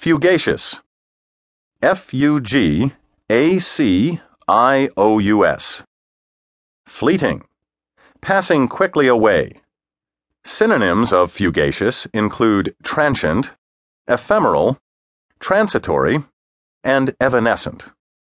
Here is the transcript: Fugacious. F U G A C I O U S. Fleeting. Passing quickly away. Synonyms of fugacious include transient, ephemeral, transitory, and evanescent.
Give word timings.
Fugacious. 0.00 0.78
F 1.82 2.14
U 2.14 2.40
G 2.40 2.92
A 3.28 3.58
C 3.58 4.20
I 4.46 4.90
O 4.96 5.18
U 5.18 5.44
S. 5.44 5.82
Fleeting. 6.86 7.42
Passing 8.20 8.68
quickly 8.68 9.08
away. 9.08 9.54
Synonyms 10.44 11.12
of 11.12 11.32
fugacious 11.32 12.06
include 12.14 12.76
transient, 12.84 13.50
ephemeral, 14.06 14.78
transitory, 15.40 16.22
and 16.84 17.16
evanescent. 17.20 17.90